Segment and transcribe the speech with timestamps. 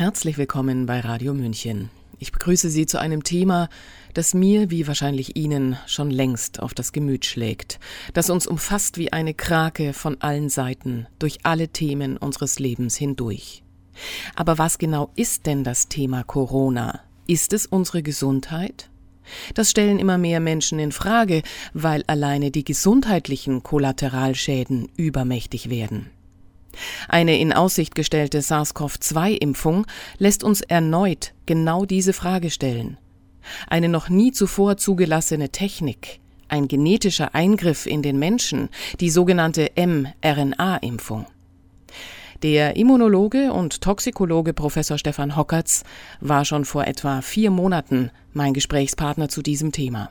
[0.00, 1.90] Herzlich willkommen bei Radio München.
[2.18, 3.68] Ich begrüße Sie zu einem Thema,
[4.14, 7.78] das mir, wie wahrscheinlich Ihnen, schon längst auf das Gemüt schlägt,
[8.14, 13.62] das uns umfasst wie eine Krake von allen Seiten, durch alle Themen unseres Lebens hindurch.
[14.34, 17.00] Aber was genau ist denn das Thema Corona?
[17.26, 18.88] Ist es unsere Gesundheit?
[19.52, 21.42] Das stellen immer mehr Menschen in Frage,
[21.74, 26.08] weil alleine die gesundheitlichen Kollateralschäden übermächtig werden.
[27.08, 29.86] Eine in Aussicht gestellte SARS-CoV-2-Impfung
[30.18, 32.98] lässt uns erneut genau diese Frage stellen.
[33.66, 38.68] Eine noch nie zuvor zugelassene Technik, ein genetischer Eingriff in den Menschen,
[39.00, 41.26] die sogenannte mRNA-Impfung.
[42.42, 45.84] Der Immunologe und Toxikologe Professor Stefan Hockertz
[46.20, 50.10] war schon vor etwa vier Monaten mein Gesprächspartner zu diesem Thema.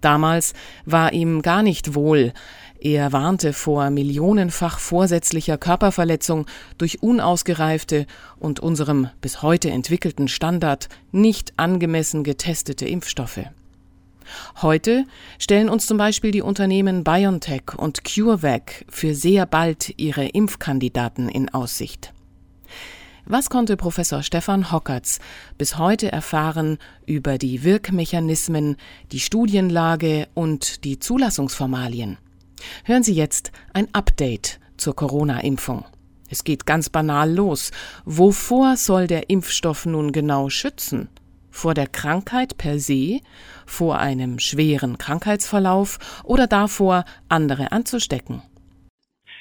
[0.00, 2.32] Damals war ihm gar nicht wohl,
[2.80, 6.46] er warnte vor millionenfach vorsätzlicher Körperverletzung
[6.78, 8.06] durch unausgereifte
[8.38, 13.40] und unserem bis heute entwickelten Standard nicht angemessen getestete Impfstoffe.
[14.60, 15.04] Heute
[15.38, 21.48] stellen uns zum Beispiel die Unternehmen BioNTech und CureVac für sehr bald ihre Impfkandidaten in
[21.48, 22.12] Aussicht.
[23.28, 25.18] Was konnte Professor Stefan Hockertz
[25.58, 28.76] bis heute erfahren über die Wirkmechanismen,
[29.10, 32.18] die Studienlage und die Zulassungsformalien?
[32.84, 35.84] Hören Sie jetzt ein Update zur Corona-Impfung.
[36.30, 37.72] Es geht ganz banal los.
[38.04, 41.08] Wovor soll der Impfstoff nun genau schützen?
[41.50, 43.18] Vor der Krankheit per se,
[43.66, 48.42] vor einem schweren Krankheitsverlauf oder davor, andere anzustecken?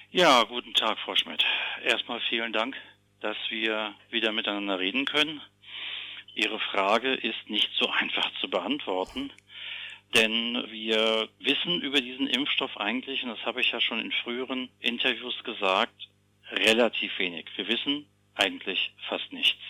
[0.09, 1.43] Ja, guten Tag, Frau Schmidt.
[1.83, 2.75] Erstmal vielen Dank,
[3.25, 5.41] dass wir wieder miteinander reden können.
[6.35, 9.33] Ihre Frage ist nicht so einfach zu beantworten.
[10.13, 14.69] Denn wir wissen über diesen Impfstoff eigentlich, und das habe ich ja schon in früheren
[14.79, 16.07] Interviews gesagt,
[16.51, 17.47] relativ wenig.
[17.55, 19.63] Wir wissen eigentlich fast nichts.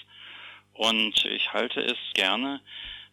[0.73, 2.59] Und ich halte es gerne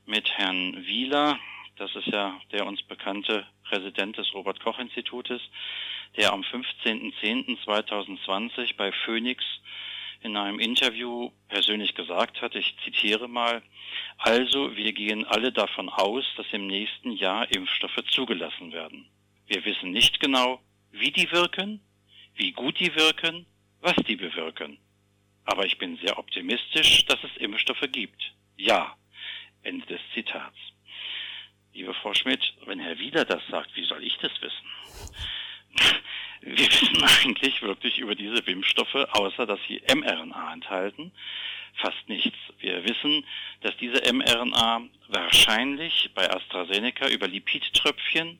[0.06, 1.38] mit Herrn Wieler,
[1.76, 5.40] das ist ja der uns bekannte Präsident des Robert Koch Institutes,
[6.16, 9.44] der am 15.10.2020 bei Phoenix
[10.22, 13.62] in einem Interview persönlich gesagt hat, ich zitiere mal,
[14.18, 19.06] also wir gehen alle davon aus, dass im nächsten Jahr Impfstoffe zugelassen werden.
[19.46, 20.60] Wir wissen nicht genau,
[20.90, 21.80] wie die wirken,
[22.34, 23.46] wie gut die wirken,
[23.80, 24.78] was die bewirken.
[25.44, 28.32] Aber ich bin sehr optimistisch, dass es Impfstoffe gibt.
[28.56, 28.96] Ja.
[29.62, 30.56] Ende des Zitats.
[31.72, 34.66] Liebe Frau Schmidt, wenn Herr Wieler das sagt, wie soll ich das wissen?
[36.42, 41.12] Wir wissen eigentlich wirklich über diese Impfstoffe, außer dass sie mRNA enthalten,
[41.74, 42.36] fast nichts.
[42.58, 43.24] Wir wissen,
[43.60, 48.38] dass diese mRNA wahrscheinlich bei AstraZeneca über Lipidtröpfchen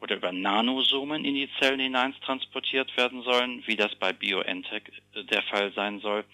[0.00, 3.62] oder über Nanosomen in die Zellen hinein transportiert werden sollen.
[3.66, 4.84] Wie das bei BioNTech
[5.14, 6.24] der Fall sein soll,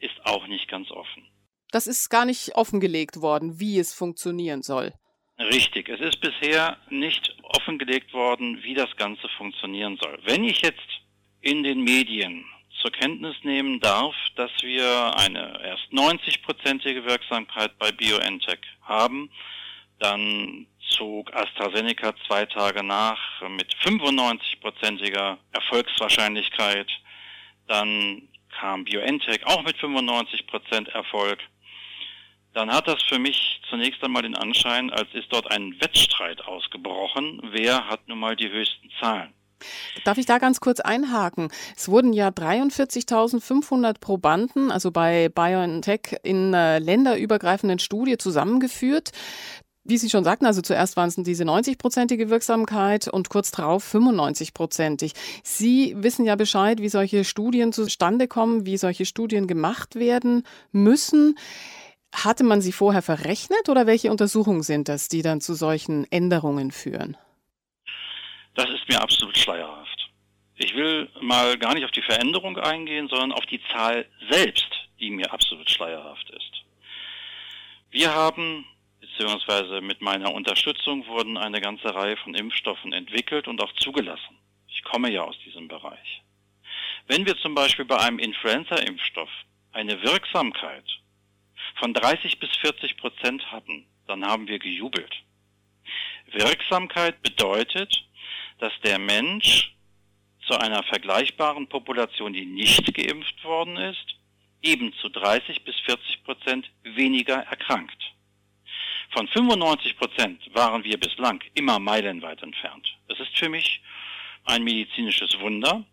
[0.00, 1.26] ist auch nicht ganz offen.
[1.70, 4.94] Das ist gar nicht offengelegt worden, wie es funktionieren soll.
[5.38, 10.18] Richtig, es ist bisher nicht offengelegt worden, wie das Ganze funktionieren soll.
[10.24, 11.00] Wenn ich jetzt
[11.40, 12.44] in den Medien
[12.82, 19.30] zur Kenntnis nehmen darf, dass wir eine erst 90-prozentige Wirksamkeit bei BioNTech haben,
[20.00, 20.66] dann
[20.96, 26.88] zog AstraZeneca zwei Tage nach mit 95-prozentiger Erfolgswahrscheinlichkeit.
[27.68, 28.28] Dann
[28.58, 31.38] kam BioNTech auch mit 95 Prozent Erfolg
[32.54, 37.40] dann hat das für mich zunächst einmal den Anschein, als ist dort ein Wettstreit ausgebrochen.
[37.50, 39.32] Wer hat nun mal die höchsten Zahlen?
[40.04, 41.48] Darf ich da ganz kurz einhaken?
[41.76, 49.10] Es wurden ja 43.500 Probanden, also bei BioNTech, in äh, länderübergreifenden Studie zusammengeführt.
[49.84, 55.12] Wie Sie schon sagten, also zuerst waren es diese 90-prozentige Wirksamkeit und kurz darauf 95-prozentig.
[55.42, 60.42] Sie wissen ja Bescheid, wie solche Studien zustande kommen, wie solche Studien gemacht werden
[60.72, 61.38] müssen.
[62.14, 66.70] Hatte man sie vorher verrechnet oder welche Untersuchungen sind das, die dann zu solchen Änderungen
[66.70, 67.16] führen?
[68.54, 70.10] Das ist mir absolut schleierhaft.
[70.56, 75.10] Ich will mal gar nicht auf die Veränderung eingehen, sondern auf die Zahl selbst, die
[75.10, 76.64] mir absolut schleierhaft ist.
[77.90, 78.66] Wir haben,
[79.00, 84.36] beziehungsweise mit meiner Unterstützung wurden eine ganze Reihe von Impfstoffen entwickelt und auch zugelassen.
[84.66, 86.22] Ich komme ja aus diesem Bereich.
[87.06, 89.30] Wenn wir zum Beispiel bei einem Influenza-Impfstoff
[89.72, 90.84] eine Wirksamkeit
[91.78, 95.12] von 30 bis 40 Prozent hatten, dann haben wir gejubelt.
[96.32, 98.04] Wirksamkeit bedeutet,
[98.58, 99.74] dass der Mensch
[100.46, 104.16] zu einer vergleichbaren Population, die nicht geimpft worden ist,
[104.62, 108.14] eben zu 30 bis 40 Prozent weniger erkrankt.
[109.10, 112.96] Von 95 Prozent waren wir bislang immer meilenweit entfernt.
[113.08, 113.80] Das ist für mich
[114.44, 115.84] ein medizinisches Wunder.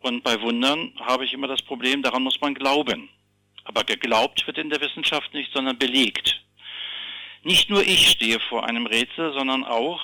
[0.00, 3.08] Und bei Wundern habe ich immer das Problem, daran muss man glauben.
[3.68, 6.40] Aber geglaubt wird in der Wissenschaft nicht, sondern belegt.
[7.42, 10.00] Nicht nur ich stehe vor einem Rätsel, sondern auch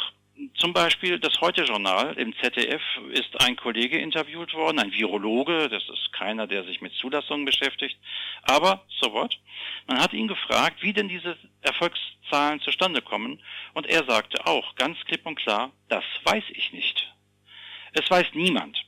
[0.58, 2.82] zum Beispiel das Heute-Journal im ZDF
[3.12, 7.96] ist ein Kollege interviewt worden, ein Virologe, das ist keiner, der sich mit Zulassungen beschäftigt,
[8.42, 9.38] aber so what.
[9.86, 13.40] Man hat ihn gefragt, wie denn diese Erfolgszahlen zustande kommen
[13.72, 17.14] und er sagte auch ganz klipp und klar, das weiß ich nicht.
[17.92, 18.84] Es weiß niemand.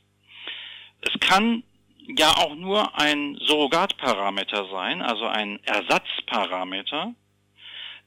[1.01, 1.63] Es kann
[2.07, 7.13] ja auch nur ein Surrogatparameter sein, also ein Ersatzparameter,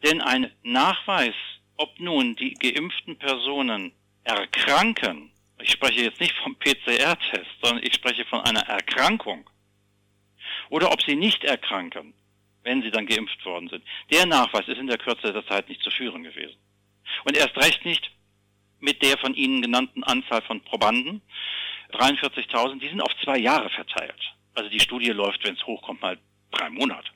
[0.03, 1.35] denn ein Nachweis
[1.81, 3.93] ob nun die geimpften Personen
[4.25, 5.31] erkranken,
[5.63, 9.49] ich spreche jetzt nicht vom PCR-Test, sondern ich spreche von einer Erkrankung,
[10.69, 12.13] oder ob sie nicht erkranken,
[12.65, 13.83] wenn sie dann geimpft worden sind.
[14.11, 16.59] Der Nachweis ist in der Kürze der Zeit nicht zu führen gewesen.
[17.25, 18.11] Und erst recht nicht
[18.79, 21.23] mit der von Ihnen genannten Anzahl von Probanden.
[21.93, 24.21] 43.000, die sind auf zwei Jahre verteilt.
[24.55, 26.19] Also die Studie läuft, wenn es hochkommt, mal
[26.51, 27.09] drei Monate.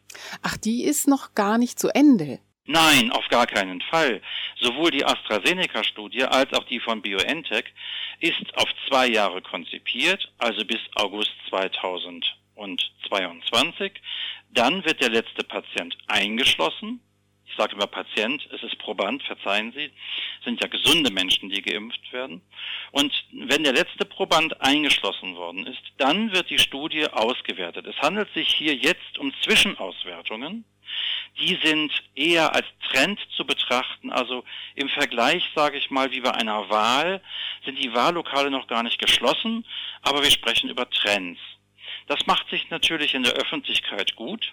[0.42, 2.38] Ach, die ist noch gar nicht zu Ende.
[2.66, 4.22] Nein, auf gar keinen Fall.
[4.58, 7.66] Sowohl die AstraZeneca-Studie als auch die von BioNTech
[8.20, 13.92] ist auf zwei Jahre konzipiert, also bis August 2022.
[14.50, 17.00] Dann wird der letzte Patient eingeschlossen.
[17.54, 19.88] Ich sage immer Patient, es ist Proband, verzeihen Sie,
[20.42, 22.42] sind ja gesunde Menschen, die geimpft werden.
[22.90, 27.86] Und wenn der letzte Proband eingeschlossen worden ist, dann wird die Studie ausgewertet.
[27.86, 30.64] Es handelt sich hier jetzt um Zwischenauswertungen
[31.38, 34.12] die sind eher als Trend zu betrachten.
[34.12, 34.44] Also
[34.76, 37.20] im Vergleich, sage ich mal, wie bei einer Wahl,
[37.64, 39.64] sind die Wahllokale noch gar nicht geschlossen,
[40.02, 41.40] aber wir sprechen über Trends.
[42.06, 44.52] Das macht sich natürlich in der Öffentlichkeit gut.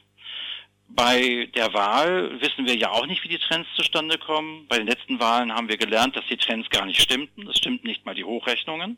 [0.94, 4.68] Bei der Wahl wissen wir ja auch nicht, wie die Trends zustande kommen.
[4.68, 7.48] Bei den letzten Wahlen haben wir gelernt, dass die Trends gar nicht stimmten.
[7.48, 8.98] Es stimmten nicht mal die Hochrechnungen.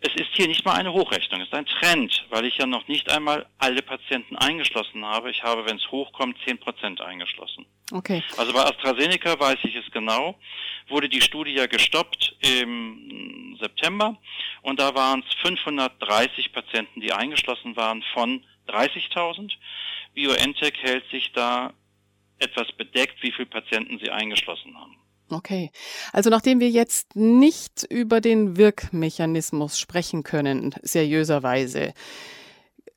[0.00, 2.86] Es ist hier nicht mal eine Hochrechnung, es ist ein Trend, weil ich ja noch
[2.86, 5.28] nicht einmal alle Patienten eingeschlossen habe.
[5.28, 7.66] Ich habe, wenn es hochkommt, 10 Prozent eingeschlossen.
[7.90, 8.22] Okay.
[8.36, 10.38] Also bei AstraZeneca weiß ich es genau,
[10.86, 14.16] wurde die Studie ja gestoppt im September
[14.62, 19.50] und da waren es 530 Patienten, die eingeschlossen waren von 30.000.
[20.18, 21.72] BioNTech hält sich da
[22.40, 24.96] etwas bedeckt, wie viele Patienten sie eingeschlossen haben.
[25.30, 25.70] Okay.
[26.12, 31.94] Also nachdem wir jetzt nicht über den Wirkmechanismus sprechen können, seriöserweise,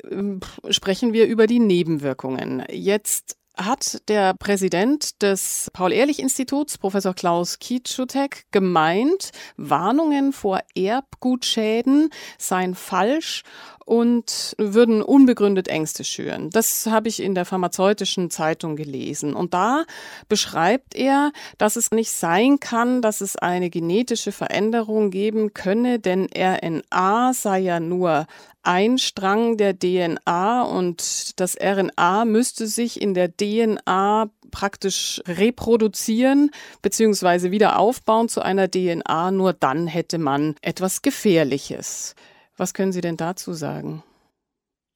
[0.10, 0.40] ähm,
[0.70, 2.64] sprechen wir über die Nebenwirkungen.
[2.72, 12.10] Jetzt hat der Präsident des Paul-Ehrlich-Instituts, Professor Klaus Kietschutek, gemeint, Warnungen vor Erbgutschäden
[12.40, 13.44] seien falsch
[13.92, 16.50] und würden unbegründet Ängste schüren.
[16.50, 19.34] Das habe ich in der pharmazeutischen Zeitung gelesen.
[19.34, 19.84] Und da
[20.30, 26.30] beschreibt er, dass es nicht sein kann, dass es eine genetische Veränderung geben könne, denn
[26.34, 28.28] RNA sei ja nur
[28.64, 36.52] ein Strang der DNA und das RNA müsste sich in der DNA praktisch reproduzieren
[36.82, 37.52] bzw.
[37.52, 39.32] wieder aufbauen zu einer DNA.
[39.32, 42.16] Nur dann hätte man etwas Gefährliches.
[42.62, 44.04] Was können Sie denn dazu sagen?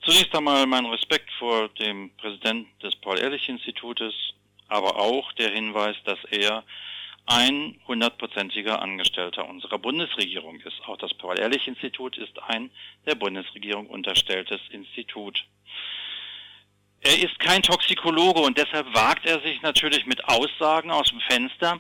[0.04, 4.14] Zunächst einmal mein Respekt vor dem Präsidenten des Paul-Ehrlich-Institutes,
[4.68, 6.64] aber auch der Hinweis, dass er
[7.26, 10.80] ein hundertprozentiger Angestellter unserer Bundesregierung ist.
[10.86, 12.70] Auch das Paul-Ehrlich-Institut ist ein
[13.08, 15.44] der Bundesregierung unterstelltes Institut.
[17.02, 21.80] Er ist kein Toxikologe und deshalb wagt er sich natürlich mit Aussagen aus dem Fenster,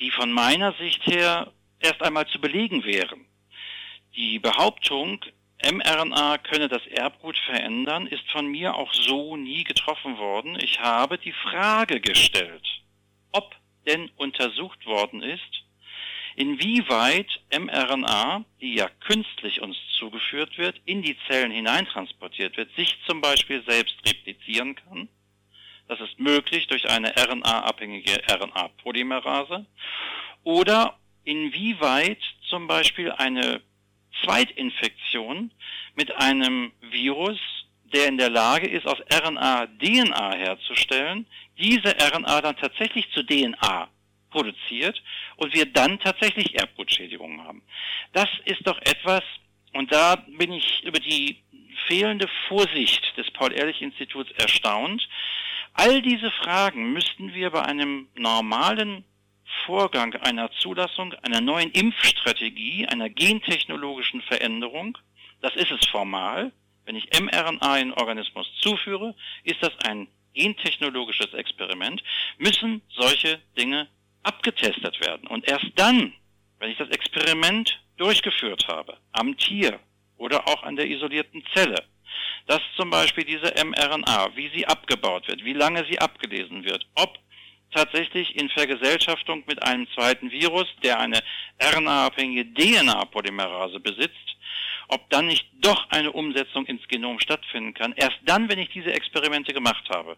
[0.00, 3.27] die von meiner Sicht her erst einmal zu belegen wären.
[4.18, 5.24] Die Behauptung,
[5.62, 10.58] mRNA könne das Erbgut verändern, ist von mir auch so nie getroffen worden.
[10.60, 12.66] Ich habe die Frage gestellt,
[13.30, 13.54] ob
[13.86, 15.62] denn untersucht worden ist,
[16.34, 23.20] inwieweit mRNA, die ja künstlich uns zugeführt wird, in die Zellen hineintransportiert wird, sich zum
[23.20, 25.08] Beispiel selbst replizieren kann.
[25.86, 29.64] Das ist möglich durch eine RNA-abhängige RNA-Polymerase.
[30.42, 33.62] Oder inwieweit zum Beispiel eine
[34.24, 35.50] Zweitinfektion
[35.94, 37.38] mit einem Virus,
[37.92, 41.26] der in der Lage ist, aus RNA DNA herzustellen,
[41.58, 43.88] diese RNA dann tatsächlich zu DNA
[44.30, 45.02] produziert
[45.36, 47.62] und wir dann tatsächlich Erbgutschädigungen haben.
[48.12, 49.22] Das ist doch etwas,
[49.72, 51.38] und da bin ich über die
[51.86, 55.08] fehlende Vorsicht des Paul-Ehrlich-Instituts erstaunt.
[55.72, 59.04] All diese Fragen müssten wir bei einem normalen
[59.66, 64.98] Vorgang einer Zulassung einer neuen Impfstrategie, einer gentechnologischen Veränderung,
[65.40, 66.52] das ist es formal,
[66.84, 69.14] wenn ich mRNA in Organismus zuführe,
[69.44, 72.02] ist das ein gentechnologisches Experiment,
[72.38, 73.88] müssen solche Dinge
[74.22, 75.26] abgetestet werden.
[75.28, 76.12] Und erst dann,
[76.58, 79.78] wenn ich das Experiment durchgeführt habe, am Tier
[80.16, 81.84] oder auch an der isolierten Zelle,
[82.46, 87.18] dass zum Beispiel diese mRNA, wie sie abgebaut wird, wie lange sie abgelesen wird, ob
[87.72, 91.22] tatsächlich in Vergesellschaftung mit einem zweiten Virus, der eine
[91.62, 94.36] RNA-abhängige DNA-Polymerase besitzt,
[94.88, 97.92] ob dann nicht doch eine Umsetzung ins Genom stattfinden kann.
[97.96, 100.16] Erst dann, wenn ich diese Experimente gemacht habe.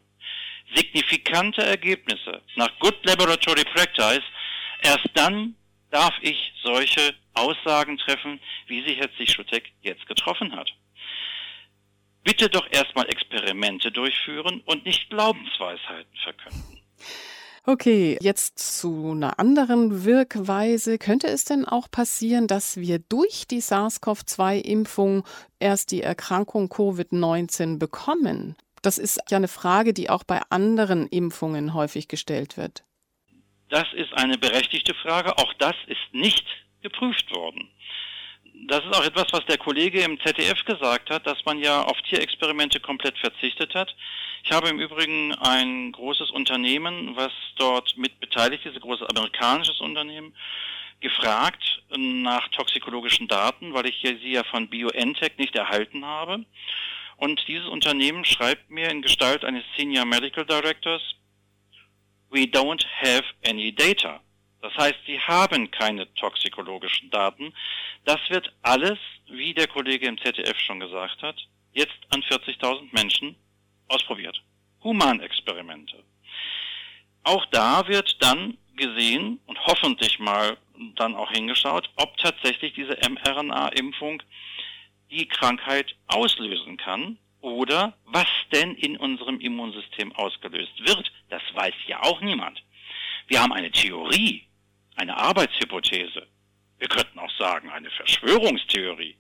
[0.75, 4.23] Signifikante Ergebnisse nach Good Laboratory Practice,
[4.83, 5.57] erst dann
[5.91, 10.73] darf ich solche Aussagen treffen, wie sie Herr Zichotek jetzt getroffen hat.
[12.23, 16.81] Bitte doch erstmal Experimente durchführen und nicht Glaubensweisheiten verkünden.
[17.67, 20.99] Okay, jetzt zu einer anderen Wirkweise.
[20.99, 25.25] Könnte es denn auch passieren, dass wir durch die SARS-CoV-2-Impfung
[25.59, 28.57] erst die Erkrankung Covid-19 bekommen?
[28.83, 32.83] Das ist ja eine Frage, die auch bei anderen Impfungen häufig gestellt wird.
[33.69, 35.37] Das ist eine berechtigte Frage.
[35.37, 36.47] Auch das ist nicht
[36.81, 37.71] geprüft worden
[38.69, 42.01] das ist auch etwas, was der Kollege im ZDF gesagt hat, dass man ja auf
[42.03, 43.95] Tierexperimente komplett verzichtet hat.
[44.43, 49.81] Ich habe im Übrigen ein großes Unternehmen, was dort mit beteiligt ist, ein großes amerikanisches
[49.81, 50.35] Unternehmen,
[51.01, 56.45] gefragt nach toxikologischen Daten, weil ich hier sie ja von BioNTech nicht erhalten habe.
[57.17, 61.03] Und dieses Unternehmen schreibt mir in Gestalt eines Senior Medical Directors,
[62.31, 64.21] we don't have any data.
[64.63, 67.53] Das heißt, sie haben keine toxikologischen Daten.
[68.05, 71.37] Das wird alles, wie der Kollege im ZDF schon gesagt hat,
[71.73, 73.37] jetzt an 40.000 Menschen
[73.91, 74.43] ausprobiert.
[74.83, 76.03] Humanexperimente.
[77.23, 80.57] Auch da wird dann gesehen und hoffentlich mal
[80.97, 84.23] dann auch hingeschaut, ob tatsächlich diese mRNA-Impfung
[85.11, 91.13] die Krankheit auslösen kann oder was denn in unserem Immunsystem ausgelöst wird.
[91.29, 92.63] Das weiß ja auch niemand.
[93.27, 94.47] Wir haben eine Theorie,
[94.97, 96.27] eine Arbeitshypothese.
[96.81, 99.17] Wir könnten auch sagen, eine Verschwörungstheorie.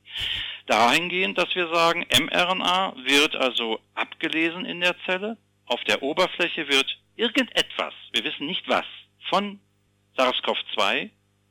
[0.66, 5.36] Dahingehend, dass wir sagen, mRNA wird also abgelesen in der Zelle.
[5.66, 8.86] Auf der Oberfläche wird irgendetwas, wir wissen nicht was,
[9.28, 9.60] von
[10.16, 11.10] SARS-CoV-2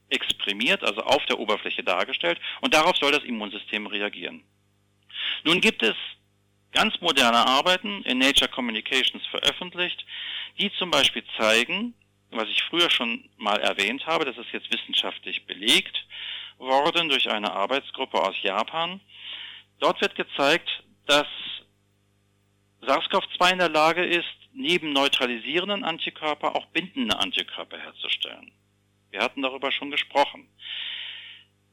[0.10, 4.44] exprimiert, also auf der Oberfläche dargestellt, und darauf soll das Immunsystem reagieren.
[5.44, 5.96] Nun gibt es
[6.72, 10.04] ganz moderne Arbeiten in Nature Communications veröffentlicht,
[10.58, 11.94] die zum Beispiel zeigen,
[12.32, 16.06] was ich früher schon mal erwähnt habe, das ist jetzt wissenschaftlich belegt
[16.58, 19.00] worden durch eine Arbeitsgruppe aus Japan.
[19.80, 20.70] Dort wird gezeigt,
[21.06, 21.28] dass
[22.82, 28.52] SARS-CoV-2 in der Lage ist, neben neutralisierenden Antikörper auch bindende Antikörper herzustellen.
[29.12, 30.48] Wir hatten darüber schon gesprochen.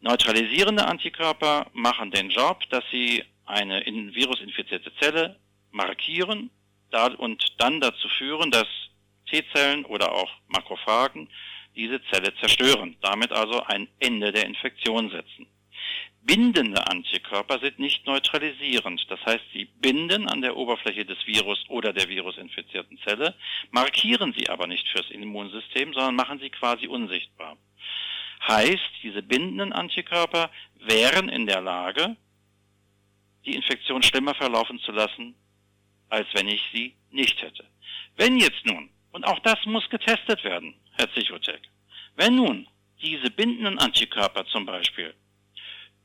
[0.00, 5.38] Neutralisierende Antikörper machen den Job, dass sie eine virusinfizierte Zelle
[5.70, 6.50] markieren
[7.18, 8.68] und dann dazu führen, dass
[9.26, 11.28] T-Zellen oder auch Makrophagen
[11.74, 15.46] diese Zelle zerstören, damit also ein Ende der Infektion setzen.
[16.22, 21.92] Bindende Antikörper sind nicht neutralisierend, das heißt, sie binden an der Oberfläche des Virus oder
[21.92, 23.36] der virusinfizierten Zelle,
[23.70, 27.56] markieren sie aber nicht fürs Immunsystem, sondern machen sie quasi unsichtbar.
[28.48, 32.16] Heißt, diese bindenden Antikörper wären in der Lage,
[33.44, 35.36] die Infektion schlimmer verlaufen zu lassen,
[36.08, 37.64] als wenn ich sie nicht hätte.
[38.16, 41.62] Wenn jetzt nun und auch das muss getestet werden, Herr Zichotek.
[42.16, 42.68] Wenn nun
[43.00, 45.14] diese bindenden Antikörper zum Beispiel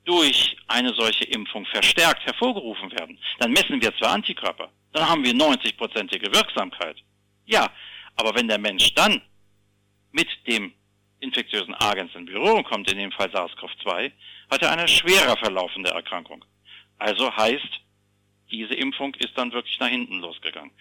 [0.06, 5.34] durch eine solche Impfung verstärkt hervorgerufen werden, dann messen wir zwar Antikörper, dann haben wir
[5.34, 7.04] 90-prozentige Wirksamkeit.
[7.46, 7.70] Ja,
[8.16, 9.22] aber wenn der Mensch dann
[10.14, 10.74] mit dem
[11.20, 14.12] infektiösen Agens in Berührung kommt, in dem Fall SARS-CoV-2,
[14.50, 16.46] hat er eine schwerer verlaufende Erkrankung.
[16.98, 17.82] Also heißt,
[18.52, 20.72] diese Impfung ist dann wirklich nach hinten losgegangen.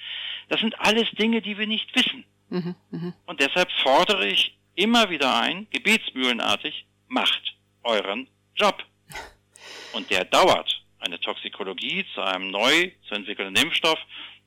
[0.49, 2.25] Das sind alles Dinge, die wir nicht wissen.
[2.50, 3.15] Mhm, mh.
[3.27, 8.85] Und deshalb fordere ich immer wieder ein, gebetsmühlenartig, macht euren Job.
[9.93, 10.77] Und der dauert.
[10.99, 13.99] Eine Toxikologie zu einem neu zu entwickelnden Impfstoff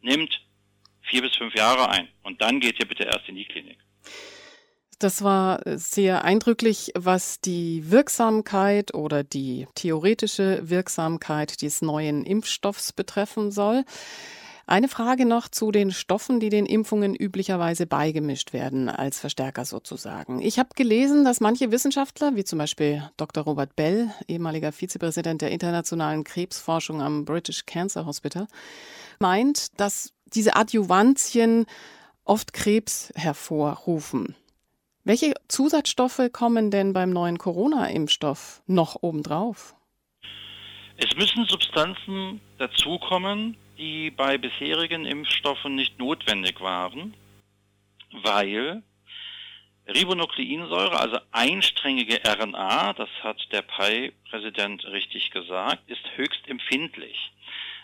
[0.01, 0.39] nimmt
[1.01, 2.08] vier bis fünf Jahre ein.
[2.22, 3.80] Und dann geht ihr bitte erst in die Klinik.
[5.00, 13.52] Das war sehr eindrücklich, was die Wirksamkeit oder die theoretische Wirksamkeit des neuen Impfstoffs betreffen
[13.52, 13.84] soll.
[14.66, 20.42] Eine Frage noch zu den Stoffen, die den Impfungen üblicherweise beigemischt werden, als Verstärker sozusagen.
[20.42, 23.44] Ich habe gelesen, dass manche Wissenschaftler, wie zum Beispiel Dr.
[23.44, 28.48] Robert Bell, ehemaliger Vizepräsident der internationalen Krebsforschung am British Cancer Hospital,
[29.20, 31.66] meint, dass diese Adjuvantien
[32.24, 34.36] oft Krebs hervorrufen.
[35.05, 39.75] Welche Zusatzstoffe kommen denn beim neuen Corona-Impfstoff noch obendrauf?
[40.95, 47.15] Es müssen Substanzen dazukommen, die bei bisherigen Impfstoffen nicht notwendig waren,
[48.22, 48.81] weil
[49.88, 57.33] Ribonukleinsäure, also einsträngige RNA, das hat der PAI-Präsident richtig gesagt, ist höchst empfindlich.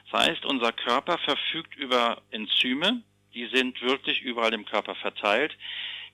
[0.10, 3.02] Das heißt, unser Körper verfügt über Enzyme,
[3.34, 5.58] die sind wirklich überall im Körper verteilt.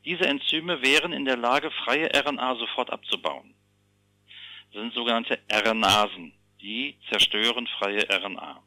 [0.06, 3.56] Diese Enzyme wären in der Lage, freie RNA sofort abzubauen.
[4.72, 8.62] Das sind sogenannte RNasen, die zerstören freie RNA.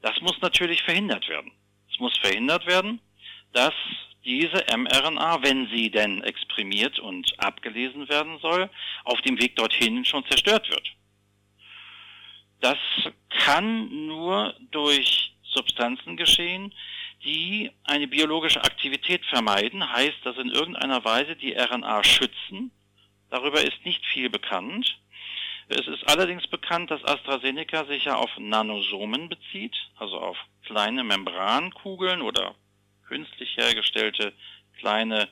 [0.00, 1.52] Das muss natürlich verhindert werden.
[1.90, 3.00] Es muss verhindert werden,
[3.52, 3.74] dass
[4.24, 8.70] diese mRNA, wenn sie denn exprimiert und abgelesen werden soll,
[9.04, 10.92] auf dem Weg dorthin schon zerstört wird.
[12.60, 12.78] Das
[13.44, 16.74] kann nur durch Substanzen geschehen,
[17.24, 22.70] die eine biologische Aktivität vermeiden, heißt, dass in irgendeiner Weise die RNA schützen.
[23.30, 24.98] Darüber ist nicht viel bekannt.
[25.68, 32.22] Es ist allerdings bekannt, dass AstraZeneca sich ja auf Nanosomen bezieht, also auf kleine Membrankugeln
[32.22, 32.54] oder
[33.06, 34.32] künstlich hergestellte
[34.78, 35.28] kleine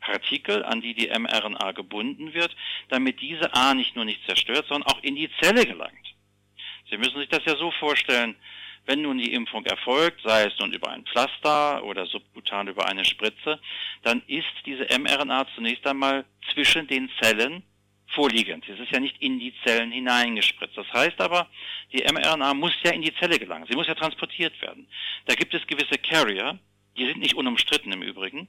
[0.00, 2.54] Partikel, an die die mRNA gebunden wird,
[2.88, 6.14] damit diese A nicht nur nicht zerstört, sondern auch in die Zelle gelangt.
[6.88, 8.36] Sie müssen sich das ja so vorstellen,
[8.86, 13.04] wenn nun die Impfung erfolgt, sei es nun über ein Pflaster oder subkutan über eine
[13.04, 13.60] Spritze,
[14.02, 17.62] dann ist diese mRNA zunächst einmal zwischen den Zellen
[18.08, 18.68] vorliegend.
[18.68, 20.76] Es ist ja nicht in die Zellen hineingespritzt.
[20.76, 21.48] Das heißt aber,
[21.92, 23.66] die mRNA muss ja in die Zelle gelangen.
[23.68, 24.86] Sie muss ja transportiert werden.
[25.26, 26.58] Da gibt es gewisse Carrier,
[26.96, 28.48] die sind nicht unumstritten im Übrigen,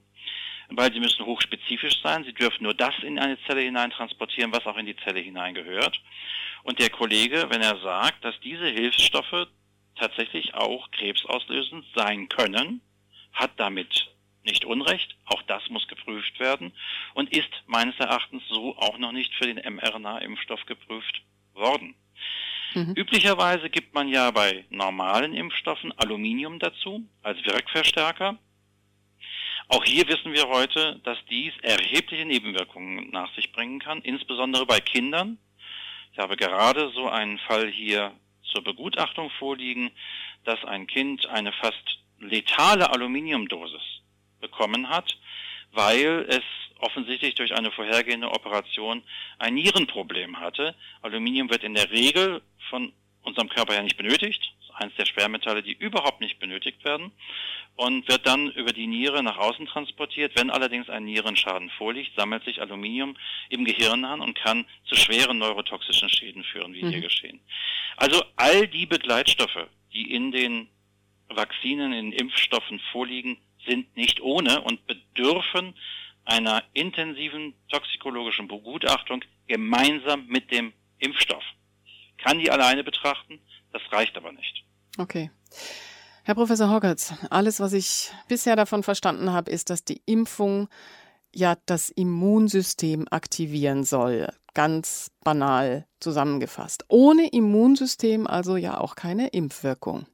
[0.69, 2.23] weil sie müssen hochspezifisch sein.
[2.23, 5.99] Sie dürfen nur das in eine Zelle hinein transportieren, was auch in die Zelle hineingehört.
[6.63, 9.47] Und der Kollege, wenn er sagt, dass diese Hilfsstoffe
[9.99, 12.81] tatsächlich auch krebsauslösend sein können,
[13.33, 14.07] hat damit
[14.43, 15.15] nicht Unrecht.
[15.25, 16.73] Auch das muss geprüft werden
[17.13, 21.21] und ist meines Erachtens so auch noch nicht für den mRNA-Impfstoff geprüft
[21.53, 21.95] worden.
[22.73, 22.93] Mhm.
[22.95, 28.37] Üblicherweise gibt man ja bei normalen Impfstoffen Aluminium dazu als Wirkverstärker.
[29.69, 34.79] Auch hier wissen wir heute, dass dies erhebliche Nebenwirkungen nach sich bringen kann, insbesondere bei
[34.79, 35.37] Kindern.
[36.13, 38.13] Ich habe gerade so einen Fall hier
[38.57, 39.91] zur Begutachtung vorliegen,
[40.43, 44.01] dass ein Kind eine fast letale Aluminiumdosis
[44.41, 45.15] bekommen hat,
[45.73, 46.41] weil es
[46.79, 49.03] offensichtlich durch eine vorhergehende Operation
[49.37, 50.73] ein Nierenproblem hatte.
[51.03, 52.41] Aluminium wird in der Regel
[52.71, 54.41] von unserem Körper ja nicht benötigt.
[54.77, 57.11] Eines der Schwermetalle, die überhaupt nicht benötigt werden
[57.75, 60.33] und wird dann über die Niere nach außen transportiert.
[60.35, 63.17] Wenn allerdings ein Nierenschaden vorliegt, sammelt sich Aluminium
[63.49, 66.89] im Gehirn an und kann zu schweren neurotoxischen Schäden führen, wie mhm.
[66.91, 67.39] hier geschehen.
[67.95, 70.67] Also all die Begleitstoffe, die in den
[71.29, 75.73] Vakzinen, in Impfstoffen vorliegen, sind nicht ohne und bedürfen
[76.25, 81.43] einer intensiven toxikologischen Begutachtung gemeinsam mit dem Impfstoff.
[82.17, 83.39] Kann die alleine betrachten,
[83.71, 84.63] das reicht aber nicht.
[84.97, 85.31] Okay.
[86.23, 90.67] Herr Professor Hoggertz, alles, was ich bisher davon verstanden habe, ist, dass die Impfung
[91.33, 94.27] ja das Immunsystem aktivieren soll.
[94.53, 96.85] Ganz banal zusammengefasst.
[96.89, 100.07] Ohne Immunsystem also ja auch keine Impfwirkung.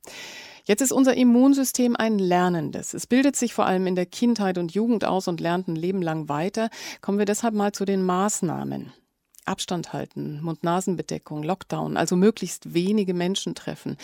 [0.66, 2.94] Jetzt ist unser Immunsystem ein lernendes.
[2.94, 6.02] Es bildet sich vor allem in der Kindheit und Jugend aus und lernt ein Leben
[6.02, 6.70] lang weiter.
[7.02, 8.94] Kommen wir deshalb mal zu den Maßnahmen.
[9.46, 13.98] Abstand halten, Mund-Nasen-Bedeckung, Lockdown, also möglichst wenige Menschen treffen.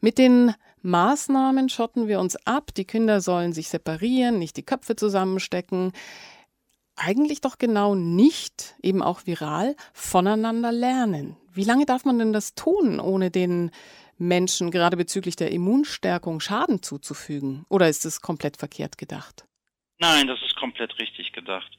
[0.00, 2.74] Mit den Maßnahmen schotten wir uns ab.
[2.74, 5.92] Die Kinder sollen sich separieren, nicht die Köpfe zusammenstecken.
[6.96, 11.36] Eigentlich doch genau nicht, eben auch viral, voneinander lernen.
[11.52, 13.70] Wie lange darf man denn das tun, ohne den
[14.18, 17.64] Menschen gerade bezüglich der Immunstärkung Schaden zuzufügen?
[17.68, 19.44] Oder ist es komplett verkehrt gedacht?
[19.98, 21.70] Nein, das ist komplett richtig gedacht.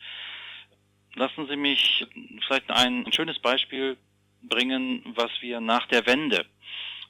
[1.15, 2.05] Lassen Sie mich
[2.47, 3.97] vielleicht ein schönes Beispiel
[4.41, 6.45] bringen, was wir nach der Wende,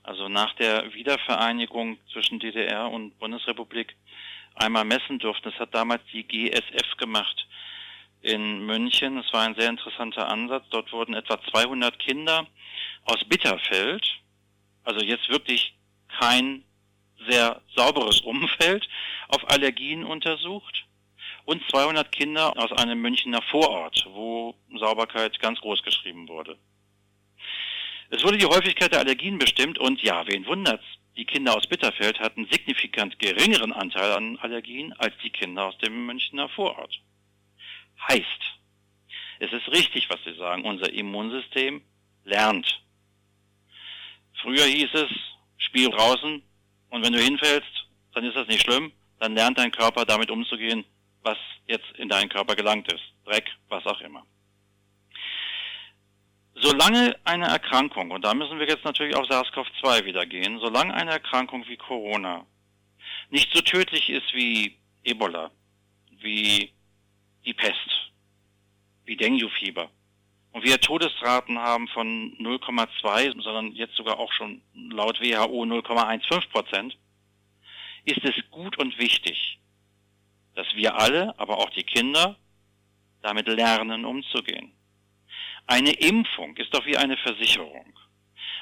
[0.03, 3.95] also nach der Wiedervereinigung zwischen DDR und Bundesrepublik,
[4.55, 5.49] einmal messen durften.
[5.49, 7.47] Das hat damals die GSF gemacht
[8.21, 9.17] in München.
[9.19, 10.65] Es war ein sehr interessanter Ansatz.
[10.69, 12.45] Dort wurden etwa 200 Kinder
[13.05, 14.05] aus Bitterfeld,
[14.83, 15.75] also jetzt wirklich
[16.19, 16.65] kein
[17.27, 18.87] sehr sauberes Umfeld,
[19.29, 20.85] auf Allergien untersucht
[21.45, 26.57] und 200 Kinder aus einem Münchner Vorort, wo Sauberkeit ganz groß geschrieben wurde.
[28.09, 30.85] Es wurde die Häufigkeit der Allergien bestimmt und ja, wen wundert's?
[31.15, 36.05] Die Kinder aus Bitterfeld hatten signifikant geringeren Anteil an Allergien als die Kinder aus dem
[36.05, 36.99] Münchner Vorort.
[38.07, 38.25] Heißt,
[39.39, 41.81] es ist richtig, was Sie sagen, unser Immunsystem
[42.23, 42.81] lernt.
[44.41, 45.09] Früher hieß es,
[45.57, 46.41] spiel draußen
[46.89, 50.85] und wenn du hinfällst, dann ist das nicht schlimm, dann lernt dein Körper damit umzugehen,
[51.23, 53.03] was jetzt in deinen Körper gelangt ist.
[53.25, 54.25] Dreck, was auch immer.
[56.55, 61.11] Solange eine Erkrankung, und da müssen wir jetzt natürlich auf SARS-CoV-2 wieder gehen, solange eine
[61.11, 62.45] Erkrankung wie Corona
[63.29, 65.49] nicht so tödlich ist wie Ebola,
[66.19, 66.71] wie
[67.45, 68.11] die Pest,
[69.05, 69.89] wie Dengue-Fieber
[70.53, 76.97] und wir Todesraten haben von 0,2, sondern jetzt sogar auch schon laut WHO 0,15 Prozent,
[78.05, 79.59] ist es gut und wichtig,
[80.55, 82.37] dass wir alle, aber auch die Kinder,
[83.21, 84.73] damit lernen umzugehen.
[85.65, 87.93] Eine Impfung ist doch wie eine Versicherung.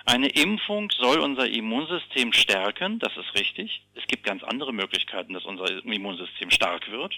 [0.05, 3.85] Eine Impfung soll unser Immunsystem stärken, das ist richtig.
[3.93, 7.13] Es gibt ganz andere Möglichkeiten, dass unser Immunsystem stark wird.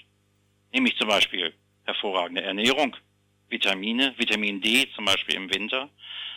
[0.72, 2.96] Nämlich zum Beispiel hervorragende Ernährung,
[3.48, 5.88] Vitamine, Vitamin D zum Beispiel im Winter.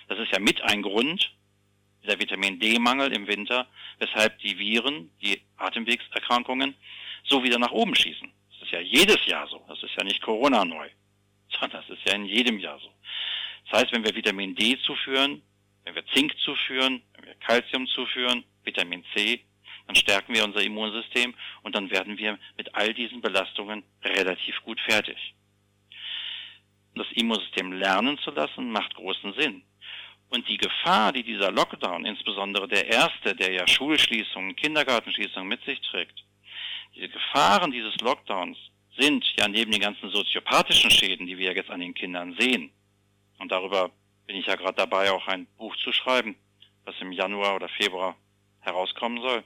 [0.07, 1.33] Das ist ja mit ein Grund,
[2.05, 3.67] der Vitamin D-Mangel im Winter,
[3.99, 6.75] weshalb die Viren, die Atemwegserkrankungen,
[7.27, 8.31] so wieder nach oben schießen.
[8.51, 9.63] Das ist ja jedes Jahr so.
[9.67, 10.89] Das ist ja nicht Corona neu,
[11.59, 12.91] sondern das ist ja in jedem Jahr so.
[13.69, 15.41] Das heißt, wenn wir Vitamin D zuführen,
[15.83, 19.41] wenn wir Zink zuführen, wenn wir Calcium zuführen, Vitamin C,
[19.87, 24.79] dann stärken wir unser Immunsystem und dann werden wir mit all diesen Belastungen relativ gut
[24.81, 25.33] fertig.
[26.95, 29.63] Das Immunsystem lernen zu lassen, macht großen Sinn.
[30.29, 35.79] Und die Gefahr, die dieser Lockdown, insbesondere der erste, der ja Schulschließungen, Kindergartenschließungen mit sich
[35.81, 36.21] trägt,
[36.97, 38.57] diese Gefahren dieses Lockdowns
[38.97, 42.71] sind ja neben den ganzen soziopathischen Schäden, die wir jetzt an den Kindern sehen,
[43.37, 43.91] und darüber
[44.25, 46.35] bin ich ja gerade dabei, auch ein Buch zu schreiben,
[46.85, 48.15] was im Januar oder Februar
[48.61, 49.43] herauskommen soll,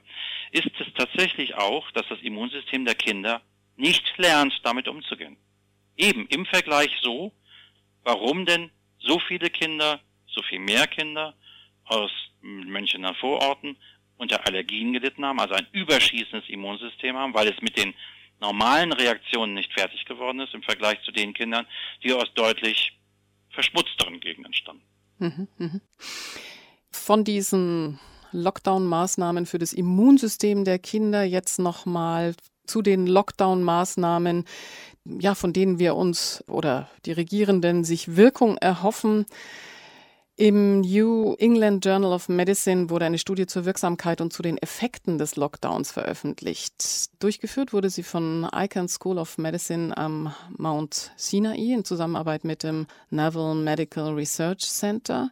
[0.50, 3.42] ist es tatsächlich auch, dass das Immunsystem der Kinder
[3.76, 5.36] nicht lernt, damit umzugehen.
[5.96, 7.32] Eben im Vergleich so,
[8.02, 11.34] warum denn so viele Kinder, so viel mehr Kinder
[11.84, 12.10] aus
[12.40, 13.76] Münchener Vororten
[14.22, 17.92] unter Allergien gelitten haben, also ein überschießendes Immunsystem haben, weil es mit den
[18.40, 21.66] normalen Reaktionen nicht fertig geworden ist im Vergleich zu den Kindern,
[22.02, 22.92] die aus deutlich
[23.50, 24.82] verschmutzteren Gegenden stammen.
[25.18, 25.80] Mhm, mhm.
[26.90, 27.98] Von diesen
[28.32, 32.34] Lockdown-Maßnahmen für das Immunsystem der Kinder jetzt nochmal
[32.66, 34.44] zu den Lockdown-Maßnahmen,
[35.04, 39.26] ja, von denen wir uns oder die Regierenden sich Wirkung erhoffen.
[40.36, 45.18] Im New England Journal of Medicine wurde eine Studie zur Wirksamkeit und zu den Effekten
[45.18, 47.12] des Lockdowns veröffentlicht.
[47.22, 52.86] Durchgeführt wurde sie von Icahn School of Medicine am Mount Sinai in Zusammenarbeit mit dem
[53.10, 55.30] Naval Medical Research Center.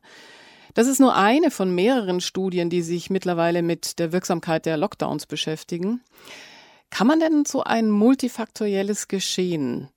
[0.74, 5.24] Das ist nur eine von mehreren Studien, die sich mittlerweile mit der Wirksamkeit der Lockdowns
[5.24, 6.02] beschäftigen.
[6.90, 9.88] Kann man denn so ein multifaktorielles Geschehen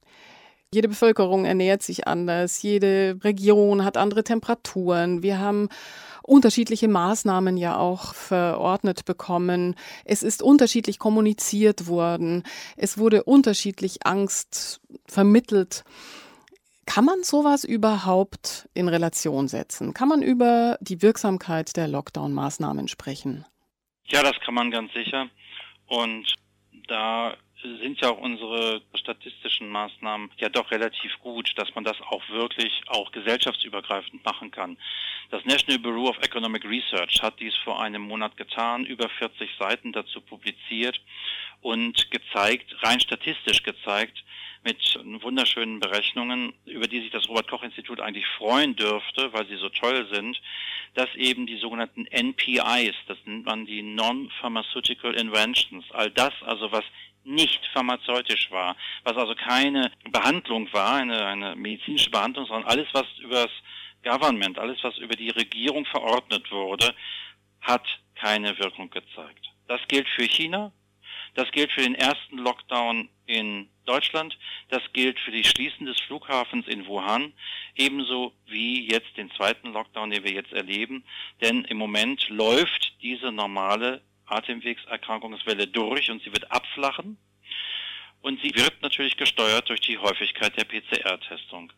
[0.73, 5.23] jede Bevölkerung ernährt sich anders, jede Region hat andere Temperaturen.
[5.23, 5.69] Wir haben
[6.23, 9.75] unterschiedliche Maßnahmen ja auch verordnet bekommen.
[10.05, 12.43] Es ist unterschiedlich kommuniziert worden.
[12.77, 15.83] Es wurde unterschiedlich Angst vermittelt.
[16.85, 19.93] Kann man sowas überhaupt in Relation setzen?
[19.93, 23.45] Kann man über die Wirksamkeit der Lockdown-Maßnahmen sprechen?
[24.05, 25.27] Ja, das kann man ganz sicher.
[25.87, 26.33] Und
[26.87, 32.27] da sind ja auch unsere statistischen Maßnahmen ja doch relativ gut, dass man das auch
[32.29, 34.77] wirklich auch gesellschaftsübergreifend machen kann.
[35.31, 39.91] Das National Bureau of Economic Research hat dies vor einem Monat getan, über 40 Seiten
[39.93, 40.99] dazu publiziert
[41.61, 44.23] und gezeigt, rein statistisch gezeigt,
[44.63, 49.57] mit wunderschönen Berechnungen, über die sich das Robert Koch Institut eigentlich freuen dürfte, weil sie
[49.57, 50.41] so toll sind,
[50.93, 56.85] dass eben die sogenannten NPIs, das nennt man die Non-Pharmaceutical Inventions, all das also, was
[57.23, 63.05] nicht pharmazeutisch war, was also keine Behandlung war, eine, eine medizinische Behandlung, sondern alles, was
[63.19, 63.51] über das
[64.03, 66.93] Government, alles, was über die Regierung verordnet wurde,
[67.61, 69.49] hat keine Wirkung gezeigt.
[69.67, 70.71] Das gilt für China,
[71.35, 74.37] das gilt für den ersten Lockdown in Deutschland,
[74.69, 77.33] das gilt für die Schließen des Flughafens in Wuhan,
[77.75, 81.03] ebenso wie jetzt den zweiten Lockdown, den wir jetzt erleben.
[81.41, 87.17] Denn im Moment läuft diese normale Atemwegserkrankungswelle durch und sie wird abflachen.
[88.21, 91.73] Und sie wird natürlich gesteuert durch die Häufigkeit der PCR-Testung.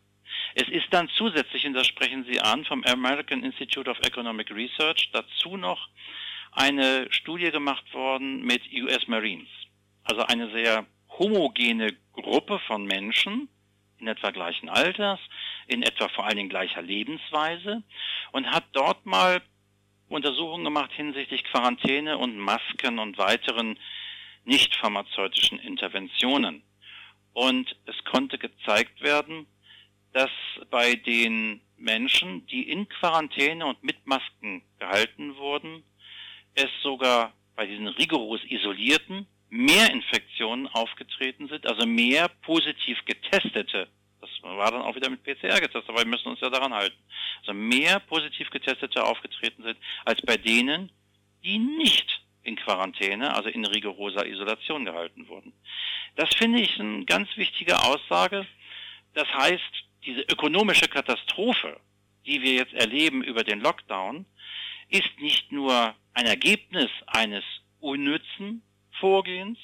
[0.54, 5.10] Es ist dann zusätzlich, und das sprechen Sie an, vom American Institute of Economic Research
[5.12, 5.88] dazu noch
[6.52, 9.48] eine Studie gemacht worden mit US Marines.
[10.04, 10.86] Also eine sehr
[11.18, 13.48] homogene Gruppe von Menschen,
[13.98, 15.20] in etwa gleichen Alters,
[15.66, 17.82] in etwa vor allen Dingen gleicher Lebensweise
[18.32, 19.42] und hat dort mal
[20.08, 23.78] Untersuchungen gemacht hinsichtlich Quarantäne und Masken und weiteren
[24.44, 26.62] nicht pharmazeutischen Interventionen.
[27.32, 29.46] Und es konnte gezeigt werden,
[30.12, 30.30] dass
[30.70, 35.82] bei den Menschen, die in Quarantäne und mit Masken gehalten wurden,
[36.54, 43.88] es sogar bei diesen rigoros isolierten mehr Infektionen aufgetreten sind, also mehr positiv getestete
[44.56, 46.96] war dann auch wieder mit PCR getestet, aber wir müssen uns ja daran halten.
[47.40, 50.90] Also mehr positiv Getestete aufgetreten sind, als bei denen,
[51.44, 55.52] die nicht in Quarantäne, also in rigoroser Isolation gehalten wurden.
[56.14, 58.46] Das finde ich eine ganz wichtige Aussage.
[59.14, 61.80] Das heißt, diese ökonomische Katastrophe,
[62.24, 64.26] die wir jetzt erleben über den Lockdown,
[64.88, 67.44] ist nicht nur ein Ergebnis eines
[67.80, 68.62] unnützen
[69.00, 69.58] Vorgehens,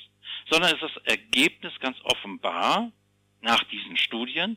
[0.50, 2.92] sondern ist das Ergebnis ganz offenbar
[3.40, 4.56] nach diesen Studien,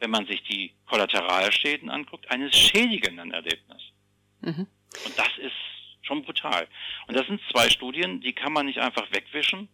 [0.00, 3.82] wenn man sich die Kollateralschäden anguckt, eines schädigenden Erlebnisses.
[4.40, 4.66] Mhm.
[5.04, 5.52] Und das ist
[6.02, 6.68] schon brutal.
[7.06, 9.68] Und das sind zwei Studien, die kann man nicht einfach wegwischen.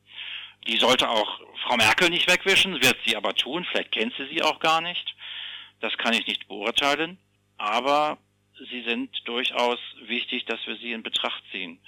[0.66, 3.66] Die sollte auch Frau Merkel nicht wegwischen, wird sie aber tun.
[3.70, 5.14] Vielleicht kennt sie sie auch gar nicht.
[5.80, 7.18] Das kann ich nicht beurteilen.
[7.56, 8.18] Aber
[8.70, 11.80] sie sind durchaus wichtig, dass wir sie in Betracht ziehen.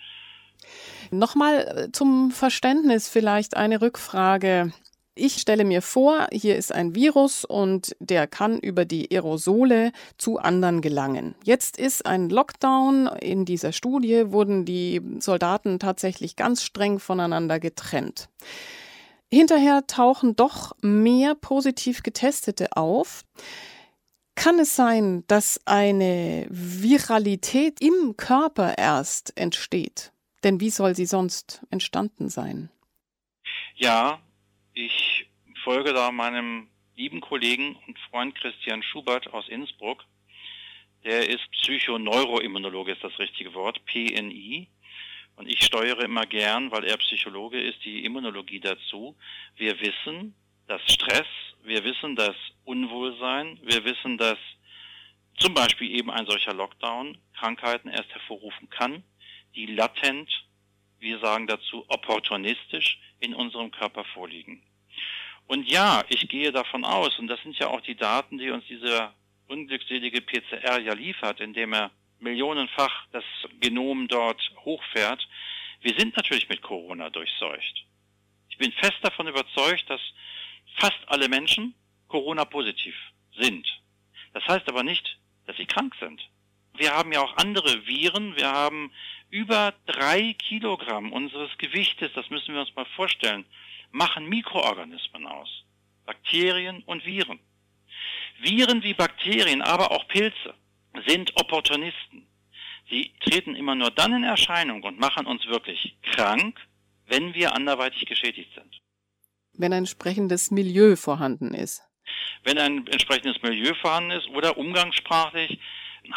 [1.11, 4.73] Nochmal äh, zum Verständnis vielleicht eine Rückfrage.
[5.15, 10.39] Ich stelle mir vor, hier ist ein Virus und der kann über die Aerosole zu
[10.39, 11.35] anderen gelangen.
[11.45, 13.09] Jetzt ist ein Lockdown.
[13.21, 18.31] In dieser Studie wurden die Soldaten tatsächlich ganz streng voneinander getrennt.
[19.31, 23.25] Hinterher tauchen doch mehr positiv Getestete auf.
[24.35, 30.13] Kann es sein, dass eine Viralität im Körper erst entsteht?
[30.43, 32.71] Denn wie soll sie sonst entstanden sein?
[33.75, 34.19] Ja,
[34.75, 35.27] ich
[35.65, 40.05] folge da meinem lieben Kollegen und Freund Christian Schubert aus Innsbruck.
[41.05, 44.69] Der ist Psychoneuroimmunologe, ist das richtige Wort, PNI.
[45.37, 49.17] Und ich steuere immer gern, weil er Psychologe ist, die Immunologie dazu.
[49.57, 50.35] Wir wissen,
[50.69, 51.27] dass Stress,
[51.63, 54.39] wir wissen, dass Unwohlsein, wir wissen, dass
[55.39, 59.03] zum Beispiel eben ein solcher Lockdown Krankheiten erst hervorrufen kann,
[59.55, 60.31] die latent,
[61.03, 64.63] wir sagen dazu opportunistisch in unserem Körper vorliegen.
[65.47, 68.65] Und ja, ich gehe davon aus, und das sind ja auch die Daten, die uns
[68.67, 69.13] dieser
[69.49, 73.25] unglückselige PCR ja liefert, indem er millionenfach das
[73.61, 75.29] Genom dort hochfährt.
[75.81, 77.85] Wir sind natürlich mit Corona durchseucht.
[78.49, 80.01] Ich bin fest davon überzeugt, dass
[80.77, 81.75] fast alle Menschen
[82.09, 82.95] Corona-positiv
[83.37, 83.67] sind.
[84.33, 86.23] Das heißt aber nicht, dass sie krank sind.
[86.75, 88.37] Wir haben ja auch andere Viren.
[88.37, 88.93] Wir haben
[89.33, 93.47] über drei Kilogramm unseres Gewichtes, das müssen wir uns mal vorstellen,
[93.91, 95.49] machen Mikroorganismen aus.
[96.05, 97.41] Bakterien und Viren.
[98.43, 100.55] Viren wie Bakterien, aber auch Pilze
[101.07, 102.27] sind Opportunisten.
[102.91, 106.59] Sie treten immer nur dann in Erscheinung und machen uns wirklich krank,
[107.07, 108.81] wenn wir anderweitig geschädigt sind.
[109.55, 111.83] Wenn ein entsprechendes Milieu vorhanden ist.
[112.45, 115.59] Wenn ein entsprechendes Milieu vorhanden ist oder umgangssprachlich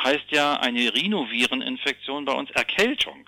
[0.03, 3.27] heißt ja eine Rhinovireninfektion bei uns Erkältung.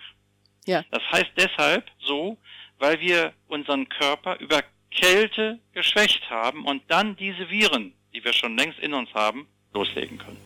[0.65, 0.83] Ja.
[0.91, 2.37] Das heißt deshalb so,
[2.79, 8.57] weil wir unseren Körper über Kälte geschwächt haben und dann diese Viren, die wir schon
[8.57, 10.37] längst in uns haben, loslegen können.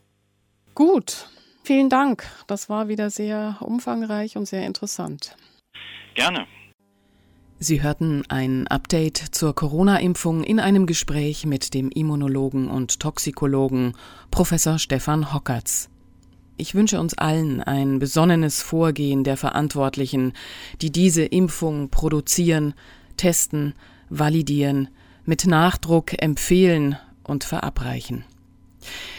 [0.74, 1.28] Gut,
[1.64, 2.24] vielen Dank.
[2.46, 5.36] Das war wieder sehr umfangreich und sehr interessant.
[6.14, 6.46] Gerne.
[7.58, 13.94] Sie hörten ein Update zur Corona-Impfung in einem Gespräch mit dem Immunologen und Toxikologen
[14.32, 15.88] Professor Stefan Hockertz.
[16.56, 20.32] Ich wünsche uns allen ein besonnenes Vorgehen der Verantwortlichen,
[20.80, 22.74] die diese Impfung produzieren,
[23.16, 23.74] testen,
[24.10, 24.88] validieren,
[25.24, 28.24] mit Nachdruck empfehlen und verabreichen.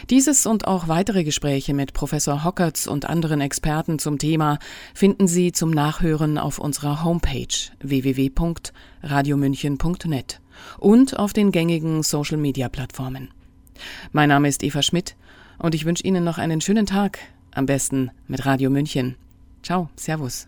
[0.10, 4.60] Dieses und auch weitere Gespräche mit Professor Hockertz und anderen Experten zum Thema
[4.94, 7.48] finden Sie zum Nachhören auf unserer Homepage
[7.80, 10.42] www.radiomünchen.net
[10.80, 13.30] und auf den gängigen Social-Media-Plattformen.
[14.12, 15.16] Mein Name ist Eva Schmidt
[15.64, 17.18] und ich wünsche Ihnen noch einen schönen Tag,
[17.52, 19.16] am besten mit Radio München.
[19.64, 20.48] Ciao, Servus.